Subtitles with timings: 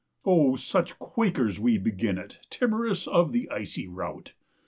[0.25, 4.33] Oh, such quakers we begin it, Timorous of the icy route!